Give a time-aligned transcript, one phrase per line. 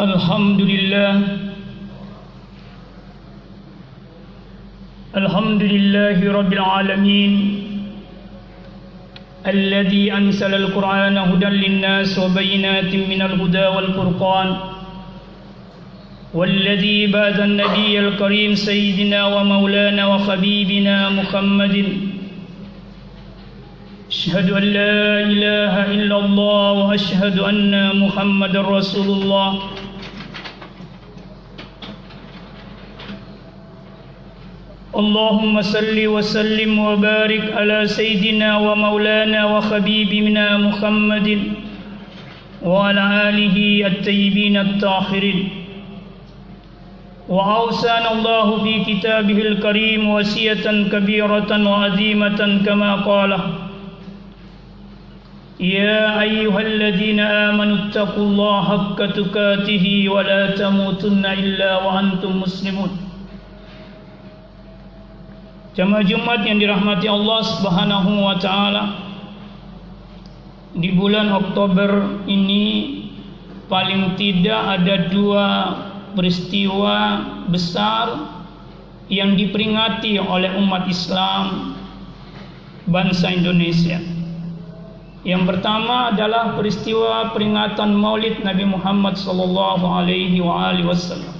[0.00, 1.12] الحمد لله
[5.16, 7.32] الحمد لله رب العالمين
[9.46, 14.56] الذي أنزل القرآن هدى للناس وبينات من الهدى والفرقان
[16.34, 21.76] والذي بعد النبي الكريم سيدنا ومولانا وحبيبنا محمد
[24.10, 29.50] أشهد أن لا إله إلا الله وأشهد أن محمد رسول الله
[34.98, 41.28] اللهم صل وسلم وبارك على سيدنا ومولانا وحبيبنا محمد
[42.62, 43.56] وعلى آله
[43.90, 45.48] الطيبين الطاهرين.
[47.28, 53.38] وأوصانا الله في كتابه الكريم وصية كبيرة وعظيمة كما قال
[55.60, 63.07] يا أيها الذين آمنوا اتقوا الله حق تقاته ولا تموتن إلا وأنتم مسلمون.
[65.78, 68.98] Jamaah Jumat yang dirahmati Allah Subhanahu wa taala.
[70.74, 72.98] Di bulan Oktober ini
[73.70, 75.46] paling tidak ada dua
[76.18, 78.10] peristiwa besar
[79.06, 81.78] yang diperingati oleh umat Islam
[82.90, 84.02] bangsa Indonesia.
[85.22, 91.37] Yang pertama adalah peristiwa peringatan Maulid Nabi Muhammad sallallahu alaihi wasallam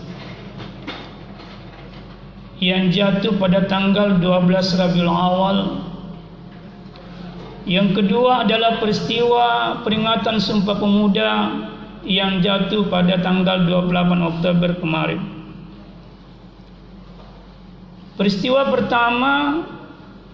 [2.59, 5.59] yang jatuh pada tanggal 12 Rabiul Awal.
[7.69, 11.33] Yang kedua adalah peristiwa peringatan Sumpah Pemuda
[12.03, 15.20] yang jatuh pada tanggal 28 Oktober kemarin.
[18.19, 19.62] Peristiwa pertama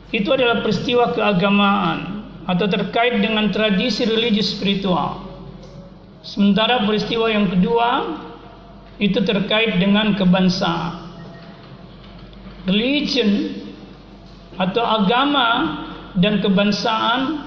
[0.09, 5.21] itu adalah peristiwa keagamaan atau terkait dengan tradisi religius spiritual.
[6.25, 8.17] Sementara peristiwa yang kedua
[8.97, 11.04] itu terkait dengan kebangsaan.
[12.65, 13.61] Religion
[14.57, 15.49] atau agama
[16.17, 17.43] dan kebangsaan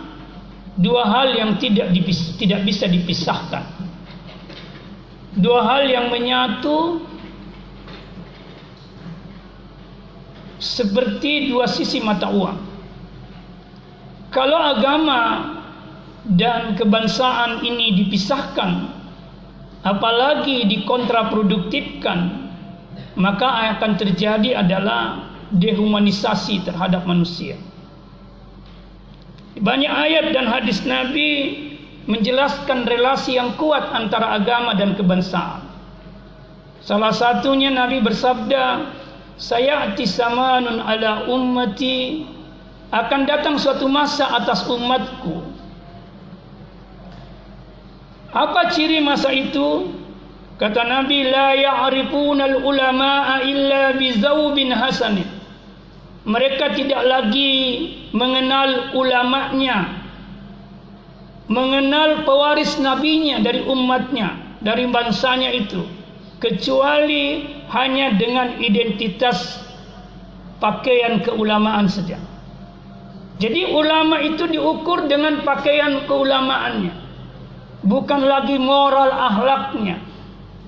[0.77, 3.65] dua hal yang tidak dipis, tidak bisa dipisahkan.
[5.37, 7.01] Dua hal yang menyatu
[10.57, 12.57] seperti dua sisi mata uang.
[14.33, 15.21] Kalau agama
[16.27, 18.91] dan kebangsaan ini dipisahkan,
[19.85, 22.46] apalagi dikontraproduktifkan,
[23.17, 27.57] maka akan terjadi adalah dehumanisasi terhadap manusia.
[29.57, 31.65] Banyak ayat dan hadis Nabi
[32.05, 35.65] menjelaskan relasi yang kuat antara agama dan kebangsaan.
[36.85, 38.95] Salah satunya Nabi bersabda,
[39.35, 42.23] "Saya samanun ala ummati
[42.93, 45.41] akan datang suatu masa atas umatku."
[48.31, 49.89] Apa ciri masa itu?
[50.57, 55.29] Kata Nabi, "La ya'rifuna al-ulama'a illa bi zawbin hasanin."
[56.27, 57.53] Mereka tidak lagi
[58.11, 60.01] mengenal ulamanya,
[61.47, 65.87] mengenal pewaris nabinya dari umatnya, dari bangsanya itu,
[66.43, 69.61] kecuali hanya dengan identitas
[70.59, 72.19] pakaian keulamaan saja.
[73.37, 76.91] Jadi ulama itu diukur dengan pakaian keulamaannya,
[77.85, 80.01] bukan lagi moral akhlaknya,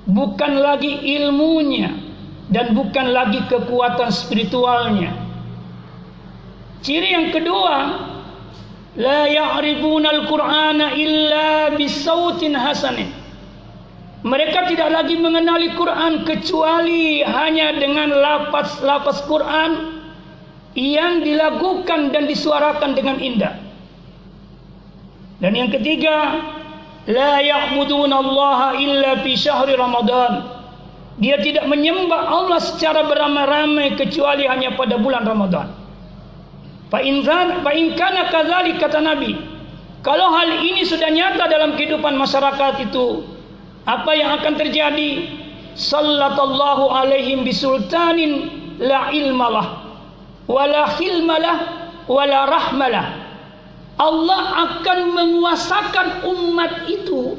[0.09, 1.93] bukan lagi ilmunya,
[2.49, 5.13] dan bukan lagi kekuatan spiritualnya.
[6.81, 7.75] Ciri yang kedua,
[8.97, 13.11] la ya'rifuna al-Qur'ana illa bisautin hasanin.
[14.19, 19.95] Mereka tidak lagi mengenali Quran kecuali hanya dengan lapas-lapas Quran
[20.75, 23.55] yang dilakukan dan disuarakan dengan indah.
[25.39, 26.35] Dan yang ketiga,
[27.09, 30.61] la ya'buduna Allah illa fi syahri Ramadan.
[31.19, 35.67] Dia tidak menyembah Allah secara beramai-ramai kecuali hanya pada bulan Ramadan.
[36.87, 37.25] Fa in
[37.97, 39.35] kana kadzalik kata Nabi.
[39.99, 43.27] Kalau hal ini sudah nyata dalam kehidupan masyarakat itu,
[43.83, 45.27] apa yang akan terjadi?
[45.75, 48.47] Sallallahu alaihim bisultanin
[48.79, 49.91] la ilmalah
[50.47, 51.57] wala khilmalah
[52.07, 53.05] wala rahmalah.
[53.99, 57.35] Allah akan menguasakan umat itu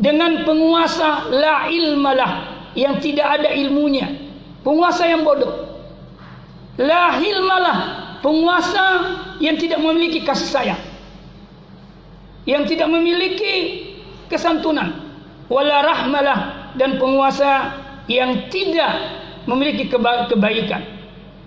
[0.00, 2.32] dengan penguasa la ilmalah
[2.72, 4.08] yang tidak ada ilmunya,
[4.64, 5.68] penguasa yang bodoh.
[6.80, 7.78] La hilmalah
[8.24, 8.84] penguasa
[9.36, 10.82] yang tidak memiliki kasih sayang.
[12.48, 13.54] Yang tidak memiliki
[14.32, 15.12] kesantunan.
[15.52, 17.76] Wala rahmalah dan penguasa
[18.08, 18.96] yang tidak
[19.44, 21.01] memiliki keba kebaikan.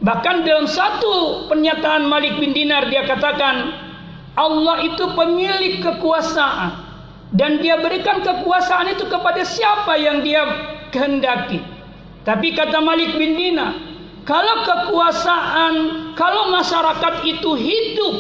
[0.06, 3.74] Bahkan dalam satu pernyataan Malik bin Dinar dia katakan
[4.38, 6.86] Allah itu pemilik kekuasaan
[7.34, 10.46] dan dia berikan kekuasaan itu kepada siapa yang dia
[10.94, 11.58] kehendaki.
[12.22, 13.74] Tapi kata Malik bin Dina,
[14.26, 15.74] kalau kekuasaan,
[16.14, 18.16] kalau masyarakat itu hidup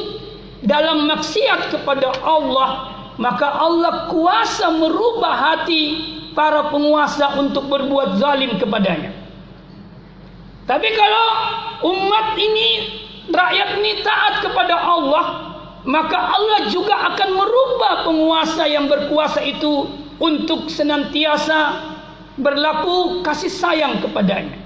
[0.66, 9.25] dalam maksiat kepada Allah, maka Allah kuasa merubah hati para penguasa untuk berbuat zalim kepadanya.
[10.66, 11.28] Tapi kalau
[11.94, 12.70] umat ini,
[13.30, 15.26] rakyat ini taat kepada Allah,
[15.86, 19.86] maka Allah juga akan merubah penguasa yang berkuasa itu
[20.18, 21.94] untuk senantiasa
[22.42, 24.58] berlaku kasih sayang kepadanya.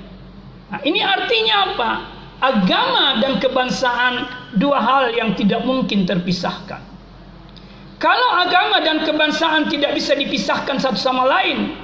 [0.72, 1.92] Nah, ini artinya apa?
[2.40, 4.14] Agama dan kebangsaan
[4.56, 6.80] dua hal yang tidak mungkin terpisahkan.
[8.00, 11.76] Kalau agama dan kebangsaan tidak bisa dipisahkan satu sama lain,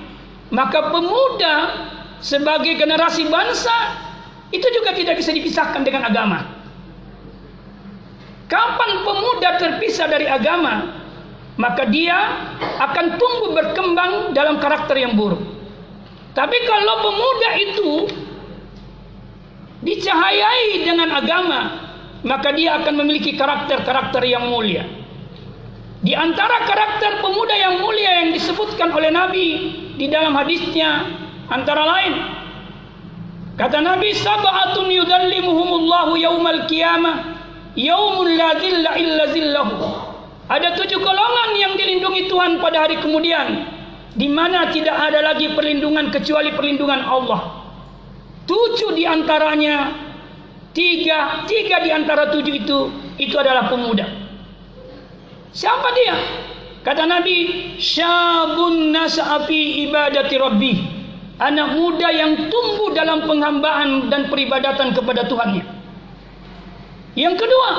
[0.56, 1.56] maka pemuda
[2.24, 4.05] sebagai generasi bangsa
[4.54, 6.40] itu juga tidak bisa dipisahkan dengan agama.
[8.46, 11.02] Kapan pemuda terpisah dari agama,
[11.58, 12.14] maka dia
[12.78, 15.42] akan tumbuh berkembang dalam karakter yang buruk.
[16.36, 17.92] Tapi kalau pemuda itu
[19.82, 21.60] dicahayai dengan agama,
[22.22, 24.84] maka dia akan memiliki karakter-karakter yang mulia.
[26.06, 29.48] Di antara karakter pemuda yang mulia yang disebutkan oleh Nabi
[29.98, 31.02] di dalam hadisnya
[31.50, 32.14] antara lain
[33.56, 37.16] kata Nabi sab'atun yudallimuhumullahu yaumal qiyamah
[37.76, 39.76] yaumul la dhilla illa zillahu
[40.46, 43.72] ada tujuh golongan yang dilindungi Tuhan pada hari kemudian
[44.16, 47.66] di mana tidak ada lagi perlindungan kecuali perlindungan Allah
[48.48, 49.92] tujuh di antaranya
[50.76, 52.80] tiga tiga di antara tujuh itu
[53.18, 54.26] itu adalah pemuda
[55.56, 56.16] Siapa dia?
[56.84, 60.74] Kata Nabi, syabun nasa'afi ibadati rabbi.
[61.36, 65.68] Anak muda yang tumbuh dalam penghambaan dan peribadatan kepada Tuhannya.
[67.16, 67.70] Yang kedua,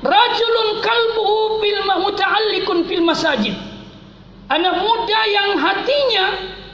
[0.00, 3.52] rajulun kalbuhu fil muta'alliqun fil masajid.
[4.48, 6.26] Anak muda yang hatinya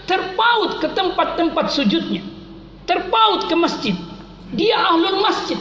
[0.06, 2.22] terpaut ke tempat-tempat sujudnya.
[2.86, 3.94] Terpaut ke masjid.
[4.54, 5.58] Dia ahlul masjid.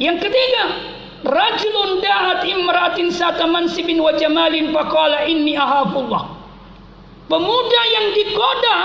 [0.00, 0.64] Yang ketiga,
[1.20, 6.39] Rajulun da'at imratin sata mansibin wa jamalin faqala inni ahafullah.
[7.30, 8.78] Pemuda yang digoda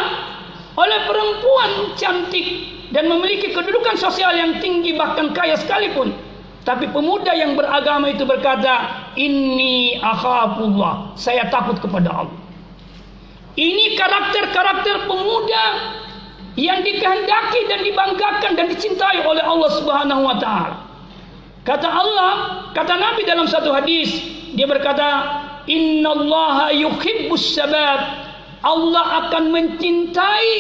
[0.77, 2.45] oleh perempuan cantik
[2.93, 6.13] dan memiliki kedudukan sosial yang tinggi bahkan kaya sekalipun.
[6.61, 11.17] Tapi pemuda yang beragama itu berkata, Inni akhafullah.
[11.17, 12.37] Saya takut kepada Allah.
[13.55, 15.65] Ini karakter-karakter pemuda
[16.57, 20.75] yang dikehendaki dan dibanggakan dan dicintai oleh Allah Subhanahu wa taala.
[21.65, 22.33] Kata Allah,
[22.77, 24.21] kata Nabi dalam satu hadis,
[24.53, 28.24] dia berkata, Inna Allah yuhibbus sabab.
[28.65, 30.53] Allah akan mencintai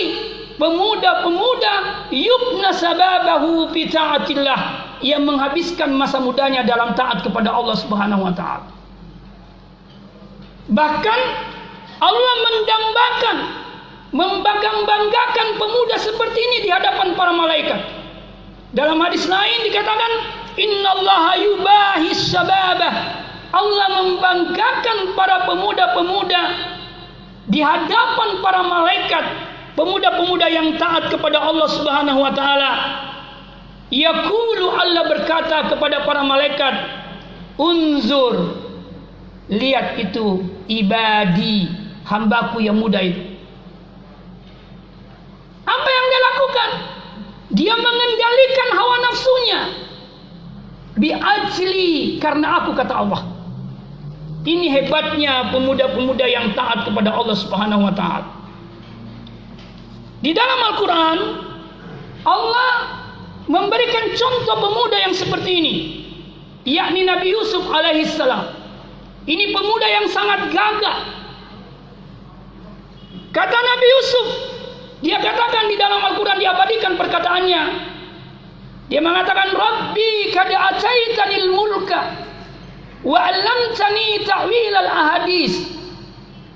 [0.61, 4.59] pemuda-pemuda yubna sababahu fi ta'atillah
[5.01, 8.69] yang menghabiskan masa mudanya dalam taat kepada Allah Subhanahu wa taala.
[10.69, 11.19] Bahkan
[12.01, 13.37] Allah mendambakan
[14.15, 17.81] membanggakan pemuda seperti ini di hadapan para malaikat.
[18.75, 20.11] Dalam hadis lain dikatakan
[20.55, 23.25] Innallaha yubahis sababah.
[23.55, 26.74] Allah membanggakan para pemuda-pemuda
[27.45, 29.25] di hadapan para malaikat,
[29.77, 32.71] pemuda-pemuda yang taat kepada Allah Subhanahu wa taala.
[33.93, 36.73] Yaqulu Allah berkata kepada para malaikat,
[37.61, 38.57] "Unzur,
[39.47, 41.69] lihat itu ibadi,
[42.09, 43.37] hambaku yang muda itu."
[45.65, 46.69] Apa yang dia lakukan?
[47.53, 49.61] Dia mengendalikan hawa nafsunya
[50.95, 53.21] biajli karena aku kata Allah
[54.45, 58.29] ini hebatnya pemuda-pemuda yang taat kepada Allah Subhanahu wa taala.
[60.21, 61.19] Di dalam Al-Qur'an
[62.25, 62.73] Allah
[63.45, 65.75] memberikan contoh pemuda yang seperti ini
[66.65, 68.53] yakni Nabi Yusuf alaihissalam
[69.25, 70.97] ini pemuda yang sangat gagah.
[73.33, 74.27] Kata Nabi Yusuf
[75.01, 77.63] dia katakan di dalam Al-Quran diabadikan perkataannya.
[78.85, 82.01] Dia mengatakan Rabbi kad ataitanil mulka
[83.05, 85.53] wa 'allamtani ta'wil al ahadis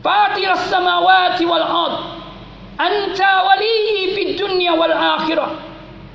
[0.01, 1.97] fatir as-samawati wal ard.
[2.79, 5.51] Anta wali fid dunya wal akhirah.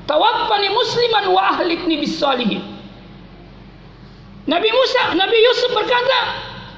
[0.08, 2.60] Tawaffani musliman wa ahlikni bis salihin.
[4.44, 6.18] Nabi Musa Nabi Yusuf berkata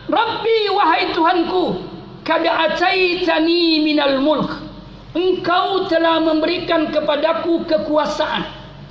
[0.07, 1.83] Rabbi wahai Tuhanku
[2.23, 4.51] kad ataitani minal mulk.
[5.17, 8.43] Engkau telah memberikan kepadaku kekuasaan.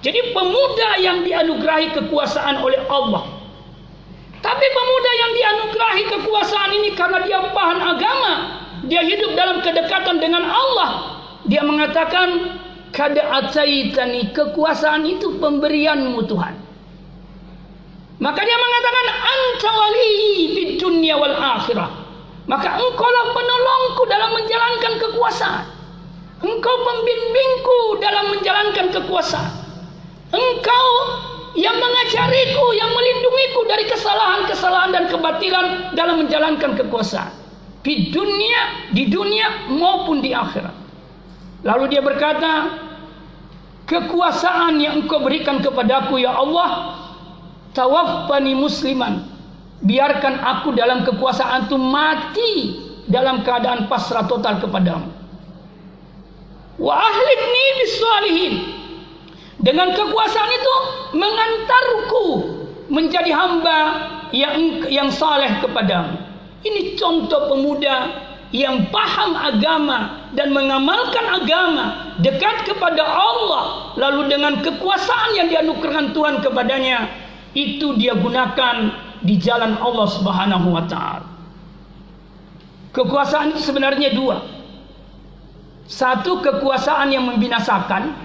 [0.01, 3.34] Jadi pemuda yang dianugerahi kekuasaan oleh Allah.
[4.55, 8.33] Tapi pemuda yang dianugerahi kekuasaan ini karena dia paham agama,
[8.87, 11.19] dia hidup dalam kedekatan dengan Allah.
[11.43, 12.55] Dia mengatakan,
[12.95, 16.55] "Kada ataitani kekuasaan itu pemberianmu Tuhan."
[18.23, 20.11] Maka dia mengatakan, "Anta wali
[20.55, 21.91] di dunia wal akhirah."
[22.47, 25.65] Maka engkaulah penolongku dalam menjalankan kekuasaan.
[26.47, 29.51] Engkau pembimbingku dalam menjalankan kekuasaan.
[30.31, 30.87] Engkau
[31.55, 37.31] yang mengajariku, yang melindungiku dari kesalahan-kesalahan dan kebatilan dalam menjalankan kekuasaan.
[37.79, 40.75] Di dunia, di dunia maupun di akhirat.
[41.63, 42.75] Lalu dia berkata,
[43.87, 46.99] kekuasaan yang engkau berikan kepadaku ya Allah,
[47.71, 49.31] tawaffani musliman.
[49.85, 52.53] Biarkan aku dalam kekuasaan itu mati
[53.05, 55.07] dalam keadaan pasrah total kepadamu.
[56.75, 58.53] Wa ahlibni bisalihin.
[59.59, 60.73] Dengan kekuasaan itu
[61.15, 62.27] mengantarku
[62.91, 63.79] menjadi hamba
[64.35, 66.19] yang yang saleh kepadamu.
[66.65, 75.35] Ini contoh pemuda yang paham agama dan mengamalkan agama dekat kepada Allah lalu dengan kekuasaan
[75.35, 77.09] yang dianugerahkan Tuhan kepadanya
[77.55, 78.91] itu dia gunakan
[79.23, 81.27] di jalan Allah Subhanahu wa taala.
[82.95, 84.39] Kekuasaan itu sebenarnya dua.
[85.85, 88.24] Satu kekuasaan yang membinasakan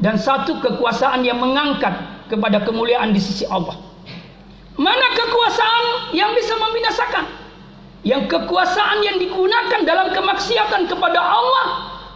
[0.00, 1.92] dan satu kekuasaan yang mengangkat
[2.32, 3.76] kepada kemuliaan di sisi Allah.
[4.80, 7.28] Mana kekuasaan yang bisa membinasakan?
[8.00, 11.66] Yang kekuasaan yang digunakan dalam kemaksiatan kepada Allah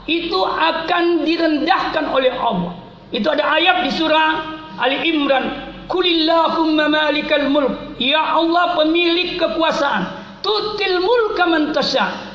[0.08, 2.72] itu akan direndahkan oleh Allah.
[3.12, 8.00] Itu ada ayat di surah Ali Imran Kulillahumma malikal mulk.
[8.00, 10.24] Ya Allah pemilik kekuasaan.
[10.40, 11.72] Tutil mulka man.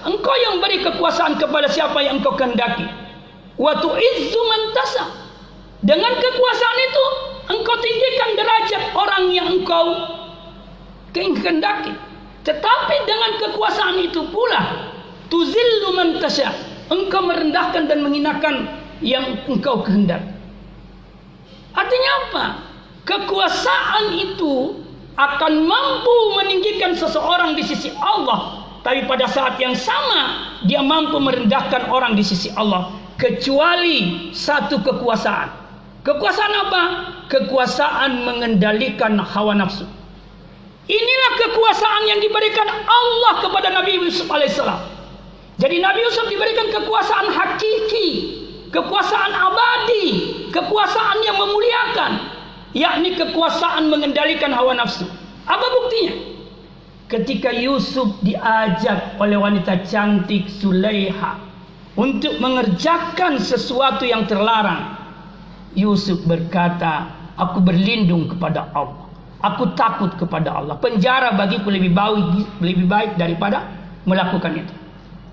[0.05, 2.85] Engkau yang beri kekuasaan kepada siapa yang engkau kehendaki.
[3.57, 4.61] Wa tu'izzu man.
[5.79, 7.05] Dengan kekuasaan itu
[7.55, 9.85] engkau tinggikan derajat orang yang engkau
[11.15, 11.95] kehendaki.
[12.43, 14.91] Tetapi dengan kekuasaan itu pula
[15.31, 16.19] tuzillu man.
[16.89, 18.65] Engkau merendahkan dan menghinakan
[18.99, 20.33] yang engkau kehendaki.
[21.77, 22.45] Artinya apa?
[23.05, 24.83] Kekuasaan itu
[25.13, 31.93] akan mampu meninggikan seseorang di sisi Allah, tapi pada saat yang sama dia mampu merendahkan
[31.93, 32.89] orang di sisi Allah,
[33.21, 35.68] kecuali satu kekuasaan.
[35.99, 36.83] Kekuasaan apa?
[37.27, 39.83] Kekuasaan mengendalikan hawa nafsu.
[40.89, 44.79] Inilah kekuasaan yang diberikan Allah kepada Nabi Yusuf alaihissalam.
[45.59, 48.09] Jadi Nabi Yusuf diberikan kekuasaan hakiki,
[48.73, 50.07] kekuasaan abadi,
[50.49, 52.11] kekuasaan yang memuliakan,
[52.73, 55.05] yakni kekuasaan mengendalikan hawa nafsu.
[55.45, 56.15] Apa buktinya?
[57.09, 61.37] Ketika Yusuf diajak oleh wanita cantik Sulaiha
[61.97, 64.98] untuk mengerjakan sesuatu yang terlarang,
[65.77, 69.09] Yusuf berkata, "Aku berlindung kepada Allah.
[69.39, 70.75] Aku takut kepada Allah.
[70.81, 73.69] Penjara bagiku lebih baik lebih baik daripada
[74.03, 74.73] melakukan itu."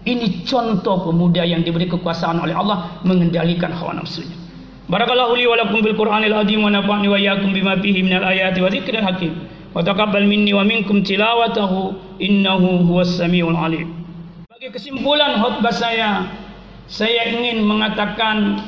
[0.06, 4.38] Ini contoh pemuda yang diberi kekuasaan oleh Allah mengendalikan hawa nafsunya.
[4.86, 8.62] Barakallahu li wa lakum bil Qur'anil azim wa nafa'ni wa iyyakum bima fihi minal ayati
[8.62, 9.34] wa dzikril hakim.
[9.74, 13.90] Wa taqabbal minni wa minkum tilawatahu innahu huwas samiul alim.
[14.46, 16.30] Bagi kesimpulan khutbah saya,
[16.86, 18.62] saya ingin mengatakan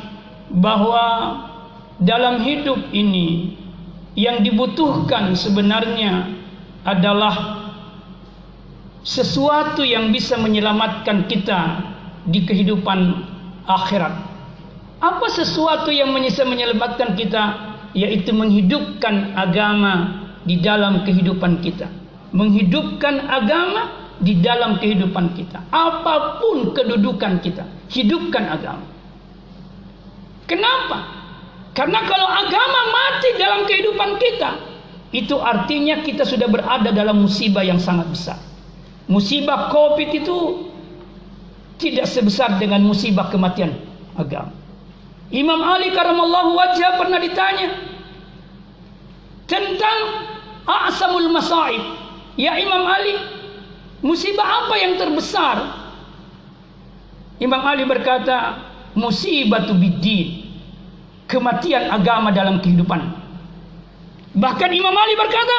[0.51, 1.39] bahwa
[1.99, 3.59] dalam hidup ini
[4.15, 6.31] yang dibutuhkan sebenarnya
[6.87, 7.59] adalah
[9.03, 11.83] sesuatu yang bisa menyelamatkan kita
[12.27, 13.25] di kehidupan
[13.67, 14.15] akhirat.
[14.99, 17.45] Apa sesuatu yang bisa menyelamatkan kita
[17.95, 21.87] yaitu menghidupkan agama di dalam kehidupan kita.
[22.35, 25.65] Menghidupkan agama di dalam kehidupan kita.
[25.71, 28.87] Apa pun kedudukan kita, hidupkan agama.
[30.45, 31.18] Kenapa?
[31.79, 34.51] Karena kalau agama mati dalam kehidupan kita,
[35.15, 38.39] itu artinya kita sudah berada dalam musibah yang sangat besar.
[39.07, 40.69] Musibah Covid itu
[41.79, 43.79] tidak sebesar dengan musibah kematian
[44.19, 44.51] agama.
[45.31, 47.79] Imam Ali karamallahu wajah pernah ditanya
[49.47, 49.99] tentang
[50.67, 51.81] a'samul masaib.
[52.35, 53.15] Ya Imam Ali,
[54.03, 55.63] musibah apa yang terbesar?
[57.39, 58.67] Imam Ali berkata,
[58.99, 60.38] musibatu biddin.
[61.29, 63.05] Kematian agama dalam kehidupan.
[64.33, 65.59] Bahkan Imam Ali berkata,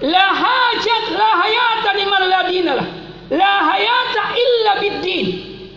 [0.00, 2.88] la hajat la hayata liman la dinalah.
[3.28, 5.26] La hayata illa biddin.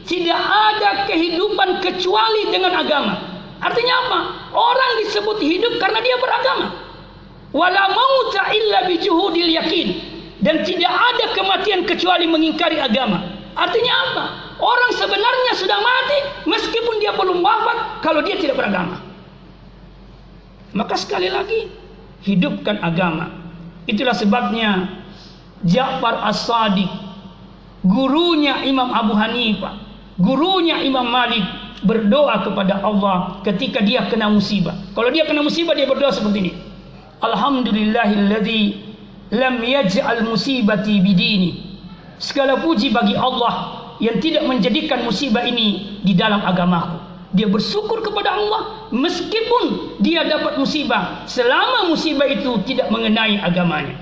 [0.08, 3.14] Tidak ada kehidupan kecuali dengan agama.
[3.60, 4.20] Artinya apa?
[4.56, 6.68] Orang disebut hidup karena dia beragama.
[7.52, 9.88] Wala mauta illa bijuhudil yakin.
[10.40, 13.24] Dan tidak ada kematian kecuali mengingkari agama.
[13.60, 14.24] Artinya apa?
[14.64, 19.03] Orang sebenarnya sudah mati meskipun dia belum wafat kalau dia tidak beragama.
[20.74, 21.70] Maka sekali lagi
[22.26, 23.30] hidupkan agama.
[23.86, 25.02] Itulah sebabnya
[25.64, 26.90] Ja'far As-Sadiq
[27.84, 29.76] gurunya Imam Abu Hanifah,
[30.16, 31.44] gurunya Imam Malik
[31.84, 34.74] berdoa kepada Allah ketika dia kena musibah.
[34.96, 36.54] Kalau dia kena musibah dia berdoa seperti ini.
[37.20, 38.64] Alhamdulillahilladzi
[39.36, 41.80] lam yaj'al musibati bidini
[42.20, 47.03] Segala puji bagi Allah yang tidak menjadikan musibah ini di dalam agamaku.
[47.34, 48.62] Dia bersyukur kepada Allah
[48.94, 53.98] meskipun dia dapat musibah selama musibah itu tidak mengenai agamanya.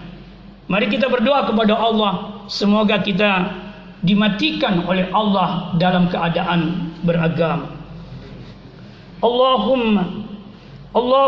[0.68, 3.56] Mari kita berdoa kepada Allah semoga kita
[4.04, 7.72] dimatikan oleh Allah dalam keadaan beragama.
[9.22, 10.28] Allahumma
[10.92, 11.28] Allah